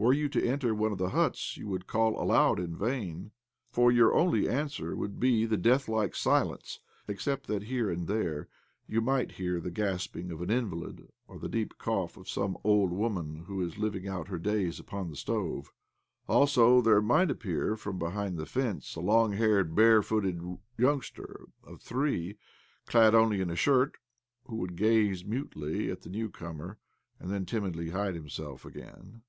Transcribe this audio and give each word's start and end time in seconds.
Were 0.00 0.12
you 0.12 0.28
to 0.28 0.46
enter 0.48 0.76
one 0.76 0.92
of 0.92 0.98
the 0.98 1.08
huts, 1.08 1.56
you 1.56 1.66
would 1.70 1.88
call 1.88 2.12
б 2.12 2.18
82 2.18 2.22
OBLOMOV 2.22 2.28
aloud 2.30 2.60
in 2.60 2.76
vain, 2.76 3.30
for 3.72 3.90
your 3.90 4.14
only 4.14 4.48
answer 4.48 4.94
would 4.94 5.18
be 5.18 5.44
the 5.44 5.56
deathlike 5.56 6.12
isilence^ 6.12 6.78
except 7.08 7.48
that 7.48 7.64
here 7.64 7.90
and 7.90 8.06
there 8.06 8.46
you 8.86 9.00
might 9.00 9.32
hear 9.32 9.60
the 9.60 9.72
gasping 9.72 10.30
of 10.30 10.40
an 10.40 10.52
invalid 10.52 11.08
or 11.26 11.40
the 11.40 11.48
deep 11.48 11.78
cough 11.78 12.16
of 12.16 12.28
some 12.28 12.56
old 12.62 12.92
woman 12.92 13.46
who 13.48 13.60
is 13.60 13.76
living 13.76 14.06
out 14.06 14.28
her 14.28 14.38
days 14.38 14.78
upon 14.78 15.10
the 15.10 15.16
stove. 15.16 15.72
AlsOj 16.28 16.84
there 16.84 17.02
might 17.02 17.28
appear 17.28 17.74
from 17.74 17.98
behind 17.98 18.38
the 18.38 18.46
fence 18.46 18.94
a 18.94 19.00
long 19.00 19.32
haired, 19.32 19.74
barefooted 19.74 20.58
youngster 20.76 21.48
of 21.64 21.82
three, 21.82 22.38
clad 22.86 23.16
only 23.16 23.40
in 23.40 23.50
a 23.50 23.56
shirt, 23.56 23.96
who 24.44 24.54
would 24.54 24.76
gaze 24.76 25.24
mutely 25.24 25.90
at 25.90 26.02
the 26.02 26.08
new 26.08 26.28
comer, 26.30 26.78
and 27.18 27.32
then 27.32 27.44
timidly 27.44 27.90
hide 27.90 28.14
himself 28.14 28.64
again. 28.64 29.22